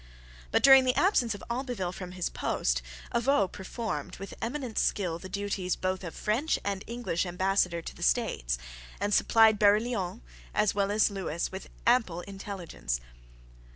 [0.49, 2.81] But, during the absence of Albeville from his post,
[3.13, 8.01] Avaux performed, with eminent skill, the duties both of French and English Ambassador to the
[8.01, 8.57] States,
[8.99, 10.23] and supplied Barillon
[10.55, 12.99] as well as Lewis with ample intelligence.